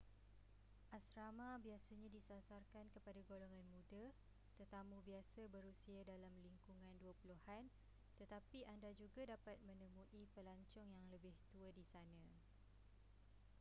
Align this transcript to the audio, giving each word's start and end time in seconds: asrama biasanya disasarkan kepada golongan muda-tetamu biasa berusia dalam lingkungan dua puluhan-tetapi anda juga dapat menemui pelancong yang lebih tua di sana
asrama 0.97 1.49
biasanya 1.65 2.09
disasarkan 2.17 2.85
kepada 2.95 3.21
golongan 3.31 3.61
muda-tetamu 3.75 4.97
biasa 5.09 5.41
berusia 5.55 5.99
dalam 6.11 6.33
lingkungan 6.45 6.93
dua 7.01 7.13
puluhan-tetapi 7.21 8.59
anda 8.73 8.89
juga 9.01 9.21
dapat 9.33 9.57
menemui 9.69 10.25
pelancong 10.35 10.89
yang 10.97 11.05
lebih 11.15 11.35
tua 11.53 11.69
di 11.77 11.85
sana 11.93 12.23